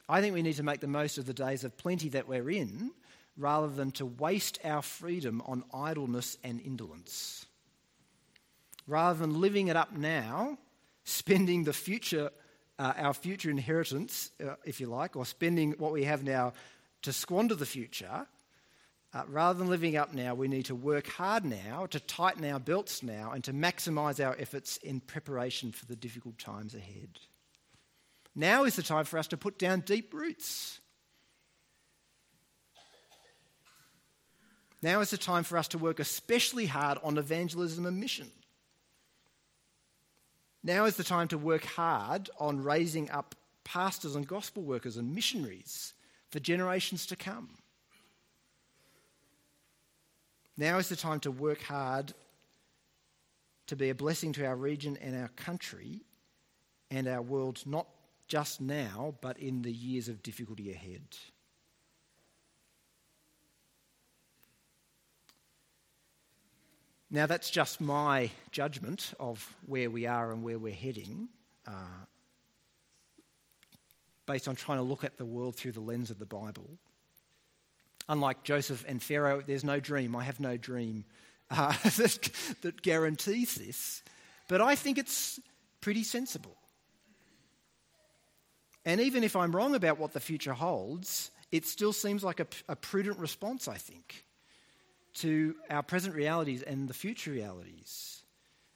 [0.08, 2.50] I think we need to make the most of the days of plenty that we're
[2.50, 2.92] in
[3.36, 7.46] rather than to waste our freedom on idleness and indolence.
[8.86, 10.58] Rather than living it up now,
[11.04, 12.30] spending the future,
[12.78, 16.52] uh, our future inheritance, uh, if you like, or spending what we have now
[17.02, 18.26] to squander the future,
[19.14, 22.60] uh, rather than living up now, we need to work hard now, to tighten our
[22.60, 27.18] belts now, and to maximize our efforts in preparation for the difficult times ahead.
[28.34, 30.80] Now is the time for us to put down deep roots
[34.82, 38.30] Now is the time for us to work especially hard on evangelism and mission.
[40.64, 45.14] Now is the time to work hard on raising up pastors and gospel workers and
[45.14, 45.94] missionaries
[46.30, 47.50] for generations to come.
[50.56, 52.14] Now is the time to work hard
[53.66, 56.02] to be a blessing to our region and our country
[56.90, 57.86] and our world, not
[58.28, 61.02] just now, but in the years of difficulty ahead.
[67.14, 71.28] Now, that's just my judgment of where we are and where we're heading,
[71.66, 72.06] uh,
[74.24, 76.78] based on trying to look at the world through the lens of the Bible.
[78.08, 80.16] Unlike Joseph and Pharaoh, there's no dream.
[80.16, 81.04] I have no dream
[81.50, 82.30] uh, that,
[82.62, 84.02] that guarantees this.
[84.48, 85.38] But I think it's
[85.82, 86.56] pretty sensible.
[88.86, 92.46] And even if I'm wrong about what the future holds, it still seems like a,
[92.70, 94.24] a prudent response, I think
[95.14, 98.22] to our present realities and the future realities,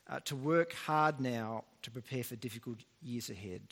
[0.08, 3.62] uh, to work hard now to prepare for difficult years ahead.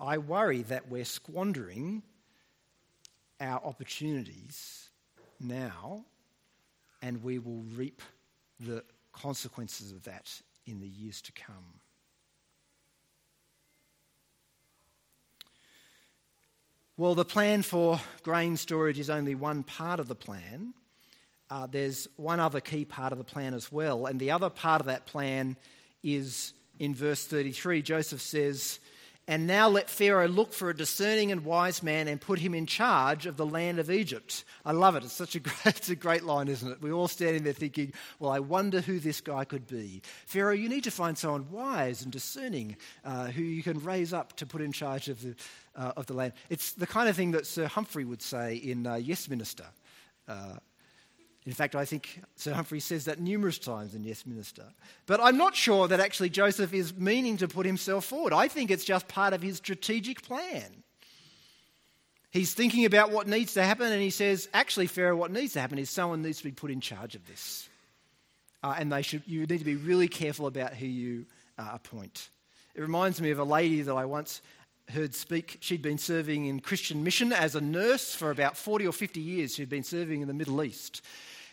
[0.00, 2.02] I worry that we're squandering
[3.40, 4.90] our opportunities
[5.40, 6.04] now,
[7.02, 8.02] and we will reap
[8.60, 11.80] the consequences of that in the years to come.
[16.98, 20.74] Well, the plan for grain storage is only one part of the plan.
[21.48, 24.80] Uh, there's one other key part of the plan as well, and the other part
[24.80, 25.56] of that plan
[26.02, 27.82] is in verse 33.
[27.82, 28.80] Joseph says,
[29.28, 32.64] and now let Pharaoh look for a discerning and wise man and put him in
[32.64, 34.42] charge of the land of Egypt.
[34.64, 35.04] I love it.
[35.04, 36.80] It's such a great, it's a great line, isn't it?
[36.80, 40.00] We're all standing there thinking, well, I wonder who this guy could be.
[40.26, 44.34] Pharaoh, you need to find someone wise and discerning uh, who you can raise up
[44.36, 45.34] to put in charge of the,
[45.76, 46.32] uh, of the land.
[46.48, 49.66] It's the kind of thing that Sir Humphrey would say in uh, Yes Minister.
[51.46, 54.64] In fact, I think Sir Humphrey says that numerous times in Yes Minister.
[55.06, 58.32] But I'm not sure that actually Joseph is meaning to put himself forward.
[58.32, 60.82] I think it's just part of his strategic plan.
[62.30, 65.60] He's thinking about what needs to happen, and he says, actually, Pharaoh, what needs to
[65.60, 67.68] happen is someone needs to be put in charge of this.
[68.62, 71.24] Uh, and they should, you need to be really careful about who you
[71.56, 72.28] uh, appoint.
[72.74, 74.42] It reminds me of a lady that I once
[74.90, 75.58] heard speak.
[75.60, 79.54] She'd been serving in Christian mission as a nurse for about 40 or 50 years.
[79.54, 81.02] She'd been serving in the Middle East.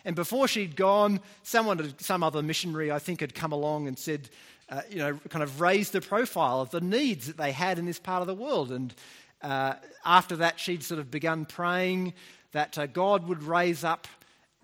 [0.04, 4.30] And before she'd gone, someone, some other missionary, I think, had come along and said,
[4.68, 7.86] uh, you know, kind of raised the profile of the needs that they had in
[7.86, 8.70] this part of the world.
[8.70, 8.94] And
[9.42, 12.14] uh, after that, she'd sort of begun praying
[12.52, 14.06] that uh, God would raise up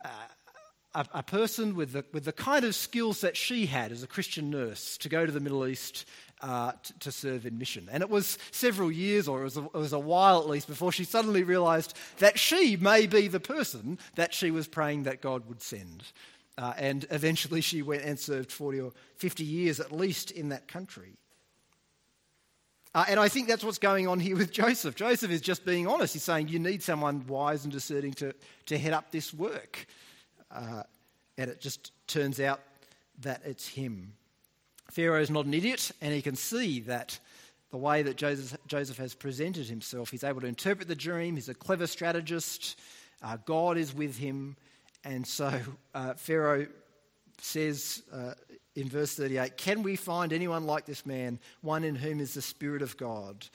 [0.05, 0.09] uh,
[0.95, 4.07] a, a, person with the, with the kind of skills that she had as a
[4.07, 6.05] Christian nurse to go to the Middle East
[6.43, 7.89] uh, t- to serve in mission.
[7.91, 10.67] And it was several years, or it was, a, it was a while at least,
[10.67, 15.23] before she suddenly realized that she may be the person that she was praying that
[15.23, 16.05] God would send.
[16.59, 20.69] Uh, and eventually she went and served 40 or 50 years at least in that
[20.69, 21.15] country.
[22.95, 24.95] Uh, and I think that's what's going on here with Joseph.
[24.95, 26.13] Joseph is just being honest.
[26.13, 28.35] He's saying, You need someone wise and discerning to,
[28.67, 29.87] to head up this work.
[30.51, 30.83] Uh,
[31.39, 32.61] and it just turns out
[33.21, 34.13] that it's him.
[34.93, 37.19] Pharaoh is not an idiot, and he can see that
[37.71, 41.49] the way that Joseph, Joseph has presented himself, he's able to interpret the dream, he's
[41.49, 42.79] a clever strategist,
[43.23, 44.55] uh, God is with him,
[45.03, 45.59] and so
[45.95, 46.67] uh, Pharaoh
[47.41, 48.35] says uh,
[48.77, 52.43] in verse 38 Can we find anyone like this man, one in whom is the
[52.43, 53.47] Spirit of God?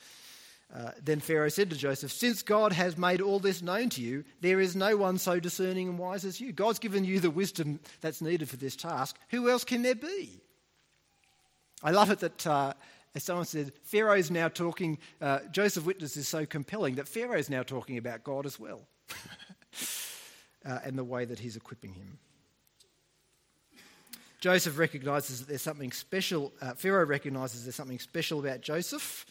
[0.74, 4.24] Uh, then Pharaoh said to Joseph, Since God has made all this known to you,
[4.40, 6.52] there is no one so discerning and wise as you.
[6.52, 9.16] God's given you the wisdom that's needed for this task.
[9.30, 10.42] Who else can there be?
[11.82, 12.74] I love it that, uh,
[13.14, 17.62] as someone said, Pharaoh's now talking, uh, Joseph Witness is so compelling that Pharaoh's now
[17.62, 18.88] talking about God as well
[20.64, 22.18] uh, and the way that he's equipping him.
[24.40, 29.26] Joseph recognizes that there's something special, uh, Pharaoh recognizes there's something special about Joseph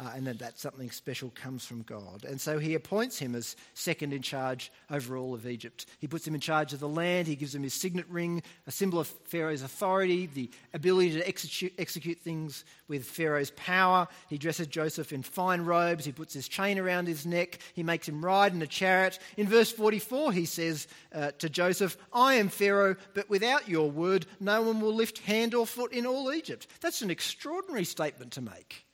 [0.00, 2.24] uh, and that, that something special comes from God.
[2.24, 5.86] And so he appoints him as second in charge over all of Egypt.
[5.98, 8.70] He puts him in charge of the land, he gives him his signet ring, a
[8.70, 14.06] symbol of Pharaoh's authority, the ability to execute, execute things with Pharaoh's power.
[14.28, 18.08] He dresses Joseph in fine robes, he puts his chain around his neck, he makes
[18.08, 19.18] him ride in a chariot.
[19.36, 24.26] In verse 44, he says uh, to Joseph, I am Pharaoh, but without your word,
[24.38, 26.68] no one will lift hand or foot in all Egypt.
[26.80, 28.84] That's an extraordinary statement to make.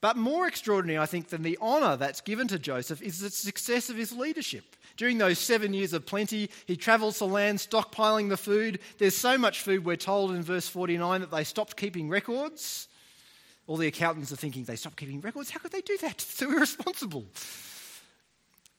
[0.00, 3.90] But more extraordinary, I think, than the honour that's given to Joseph is the success
[3.90, 4.76] of his leadership.
[4.96, 8.78] During those seven years of plenty, he travels the land stockpiling the food.
[8.98, 12.86] There's so much food, we're told in verse 49, that they stopped keeping records.
[13.66, 15.50] All the accountants are thinking, they stopped keeping records?
[15.50, 16.12] How could they do that?
[16.22, 17.26] It's so irresponsible.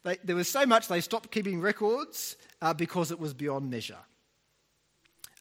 [0.04, 4.00] They, there was so much they stopped keeping records uh, because it was beyond measure.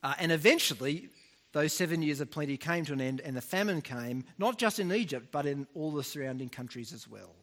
[0.03, 1.09] Uh, and eventually,
[1.53, 4.78] those seven years of plenty came to an end and the famine came, not just
[4.78, 7.34] in Egypt, but in all the surrounding countries as well.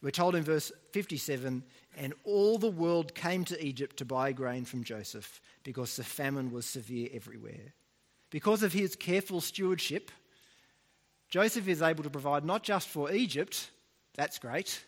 [0.00, 1.64] We're told in verse 57
[1.96, 6.50] and all the world came to Egypt to buy grain from Joseph because the famine
[6.52, 7.72] was severe everywhere.
[8.30, 10.10] Because of his careful stewardship,
[11.30, 13.70] Joseph is able to provide not just for Egypt,
[14.14, 14.84] that's great,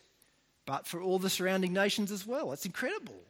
[0.67, 2.53] but for all the surrounding nations as well.
[2.53, 3.21] It's incredible.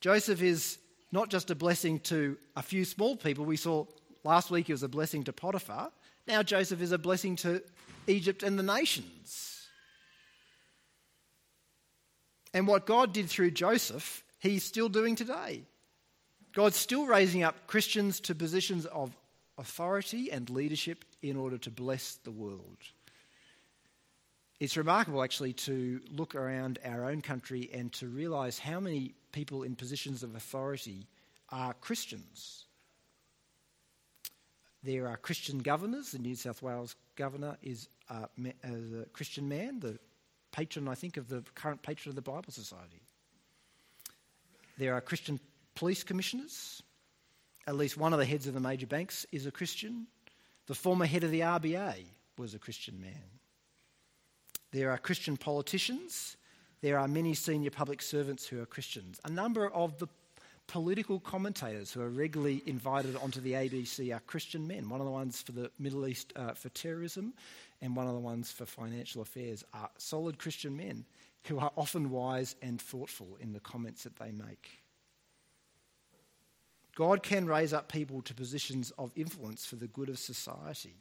[0.00, 0.78] Joseph is
[1.12, 3.44] not just a blessing to a few small people.
[3.44, 3.84] We saw
[4.24, 5.92] last week he was a blessing to Potiphar.
[6.26, 7.62] Now Joseph is a blessing to
[8.06, 9.68] Egypt and the nations.
[12.54, 15.62] And what God did through Joseph, he's still doing today.
[16.52, 19.14] God's still raising up Christians to positions of
[19.58, 22.78] authority and leadership in order to bless the world.
[24.62, 29.64] It's remarkable, actually, to look around our own country and to realise how many people
[29.64, 31.08] in positions of authority
[31.48, 32.66] are Christians.
[34.84, 36.12] There are Christian governors.
[36.12, 38.28] The New South Wales governor is a,
[38.62, 39.98] a Christian man, the
[40.52, 43.02] patron, I think, of the current patron of the Bible Society.
[44.78, 45.40] There are Christian
[45.74, 46.80] police commissioners.
[47.66, 50.06] At least one of the heads of the major banks is a Christian.
[50.68, 52.04] The former head of the RBA
[52.38, 53.41] was a Christian man.
[54.72, 56.38] There are Christian politicians.
[56.80, 59.20] There are many senior public servants who are Christians.
[59.24, 60.08] A number of the
[60.66, 64.88] political commentators who are regularly invited onto the ABC are Christian men.
[64.88, 67.34] One of the ones for the Middle East uh, for terrorism,
[67.82, 71.04] and one of the ones for financial affairs are solid Christian men
[71.44, 74.80] who are often wise and thoughtful in the comments that they make.
[76.94, 80.94] God can raise up people to positions of influence for the good of society.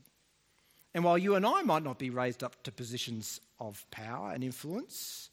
[0.94, 4.44] And while you and I might not be raised up to positions of power and
[4.44, 5.30] influence,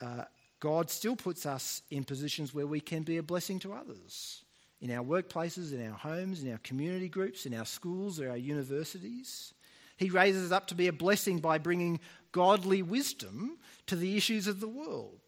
[0.00, 0.24] uh,
[0.60, 4.44] God still puts us in positions where we can be a blessing to others
[4.80, 8.36] in our workplaces, in our homes, in our community groups, in our schools or our
[8.36, 9.54] universities.
[9.96, 12.00] He raises us up to be a blessing by bringing
[12.32, 15.20] godly wisdom to the issues of the world.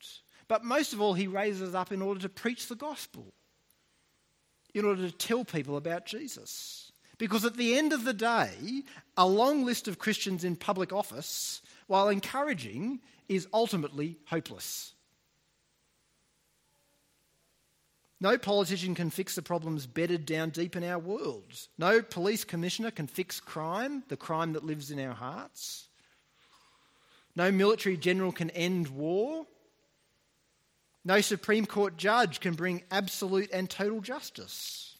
[0.47, 3.33] But most of all, He raises us up in order to preach the gospel,
[4.75, 6.93] in order to tell people about Jesus.
[7.17, 8.83] Because at the end of the day,
[9.17, 14.93] a long list of Christians in public office, while encouraging, is ultimately hopeless.
[18.21, 21.45] No politician can fix the problems bedded down deep in our world.
[21.77, 25.89] No police commissioner can fix crime, the crime that lives in our hearts.
[27.37, 29.47] No military general can end war.
[31.05, 34.94] No Supreme Court judge can bring absolute and total justice.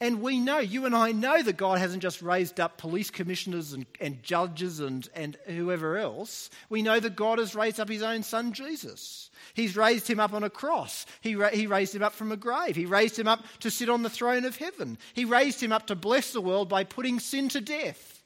[0.00, 3.72] And we know, you and I know that God hasn't just raised up police commissioners
[3.72, 6.50] and, and judges and, and whoever else.
[6.68, 9.28] We know that God has raised up his own son, Jesus.
[9.54, 11.04] He's raised him up on a cross.
[11.20, 12.76] He, ra- he raised him up from a grave.
[12.76, 14.98] He raised him up to sit on the throne of heaven.
[15.14, 18.22] He raised him up to bless the world by putting sin to death.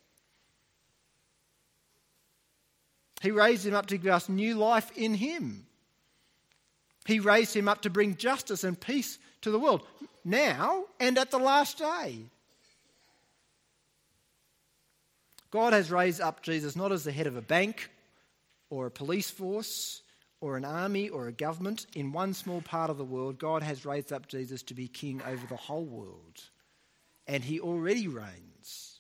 [3.23, 5.65] He raised him up to give us new life in him.
[7.07, 9.83] He raised him up to bring justice and peace to the world
[10.25, 12.19] now and at the last day.
[15.51, 17.91] God has raised up Jesus not as the head of a bank
[18.71, 20.03] or a police force
[20.41, 23.39] or an army or a government in one small part of the world.
[23.39, 26.41] God has raised up Jesus to be king over the whole world.
[27.27, 28.99] And he already reigns.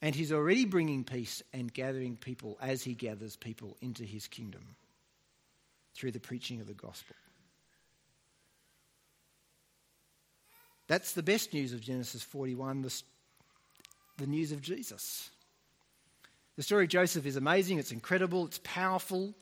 [0.00, 4.76] And he's already bringing peace and gathering people as he gathers people into his kingdom
[5.94, 7.16] through the preaching of the gospel.
[10.88, 13.02] That's the best news of Genesis 41, the,
[14.18, 15.30] the news of Jesus.
[16.56, 19.34] The story of Joseph is amazing, it's incredible, it's powerful.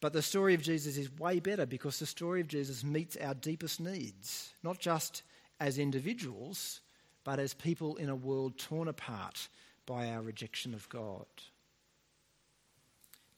[0.00, 3.34] But the story of Jesus is way better because the story of Jesus meets our
[3.34, 5.22] deepest needs, not just
[5.60, 6.80] as individuals,
[7.24, 9.48] but as people in a world torn apart
[9.86, 11.26] by our rejection of God.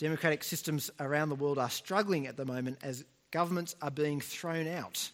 [0.01, 4.67] Democratic systems around the world are struggling at the moment as governments are being thrown
[4.67, 5.11] out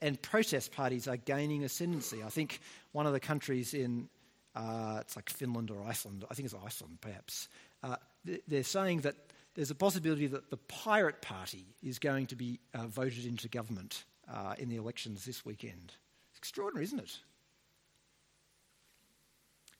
[0.00, 2.22] and protest parties are gaining ascendancy.
[2.24, 2.60] I think
[2.92, 4.08] one of the countries in,
[4.56, 7.50] uh, it's like Finland or Iceland, I think it's Iceland perhaps,
[7.82, 7.96] uh,
[8.48, 9.14] they're saying that
[9.56, 14.04] there's a possibility that the Pirate Party is going to be uh, voted into government
[14.26, 15.92] uh, in the elections this weekend.
[16.30, 17.18] It's extraordinary, isn't it?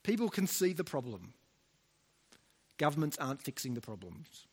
[0.03, 1.33] People can see the problem.
[2.77, 4.45] Governments aren't fixing the problems.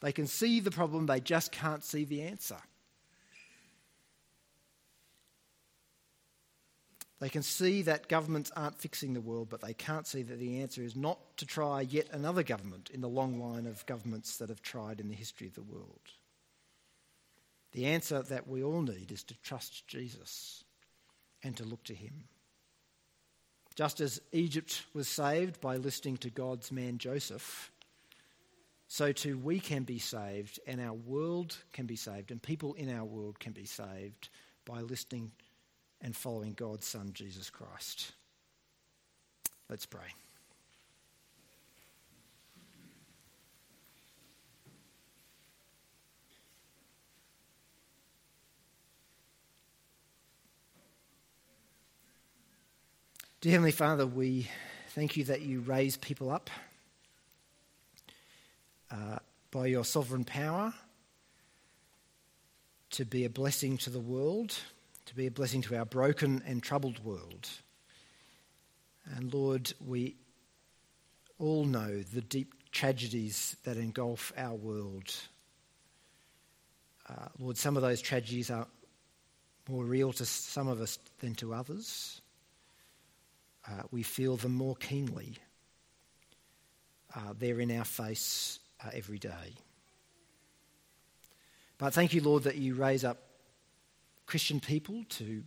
[0.00, 2.56] They can see the problem, they just can't see the answer.
[7.20, 10.62] They can see that governments aren't fixing the world, but they can't see that the
[10.62, 14.48] answer is not to try yet another government in the long line of governments that
[14.48, 16.00] have tried in the history of the world.
[17.72, 20.64] The answer that we all need is to trust Jesus
[21.42, 22.24] and to look to him.
[23.74, 27.70] Just as Egypt was saved by listening to God's man Joseph,
[28.92, 32.92] so too we can be saved, and our world can be saved, and people in
[32.92, 34.30] our world can be saved
[34.64, 35.30] by listening
[36.02, 38.10] and following God's Son, Jesus Christ.
[39.68, 40.00] Let's pray.
[53.40, 54.48] Dear Heavenly Father, we
[54.88, 56.50] thank you that you raise people up
[58.90, 59.18] uh,
[59.50, 60.72] by your sovereign power
[62.90, 64.56] to be a blessing to the world,
[65.06, 67.48] to be a blessing to our broken and troubled world.
[69.16, 70.16] And Lord, we
[71.38, 75.14] all know the deep tragedies that engulf our world.
[77.08, 78.66] Uh, Lord, some of those tragedies are
[79.68, 82.20] more real to some of us than to others.
[83.68, 85.36] Uh, we feel them more keenly.
[87.14, 89.54] Uh, they're in our face uh, every day.
[91.78, 93.18] But thank you, Lord, that you raise up
[94.26, 95.42] Christian people to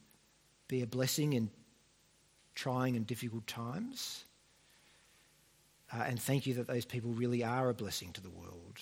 [0.68, 1.50] be a blessing in
[2.56, 4.26] trying and difficult times.
[5.94, 8.80] Uh, and thank you that those people really are a blessing to the world.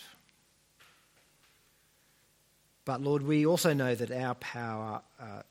[2.86, 5.41] But Lord, we also know that our power uh,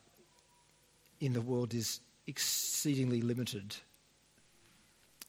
[1.19, 3.75] in the world is exceedingly limited.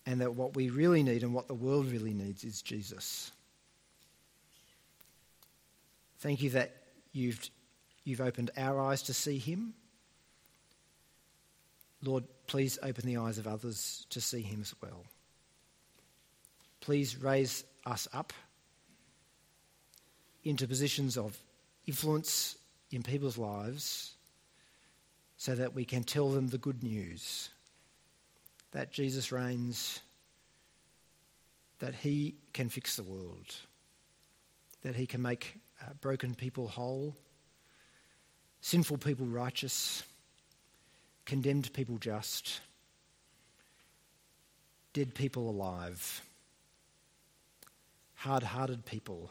[0.06, 3.30] And that what we really need and what the world really needs is Jesus.
[6.22, 6.70] Thank you that
[7.10, 7.50] you've,
[8.04, 9.74] you've opened our eyes to see him.
[12.00, 15.04] Lord, please open the eyes of others to see him as well.
[16.80, 18.32] Please raise us up
[20.44, 21.36] into positions of
[21.88, 22.56] influence
[22.92, 24.14] in people's lives
[25.38, 27.50] so that we can tell them the good news
[28.70, 29.98] that Jesus reigns,
[31.80, 33.56] that he can fix the world,
[34.82, 37.16] that he can make uh, broken people whole,
[38.60, 40.02] sinful people righteous,
[41.26, 42.60] condemned people just,
[44.92, 46.22] dead people alive
[48.22, 49.30] hard hearted people,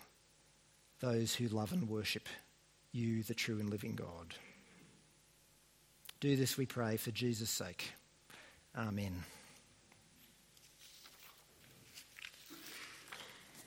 [0.99, 2.27] those who love and worship
[2.91, 4.35] you, the true and living God.
[6.19, 7.93] Do this, we pray, for Jesus' sake.
[8.77, 9.23] Amen.